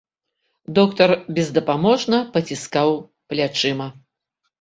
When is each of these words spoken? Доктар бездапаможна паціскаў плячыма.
Доктар 0.77 1.09
бездапаможна 1.39 2.17
паціскаў 2.37 2.95
плячыма. 3.33 3.87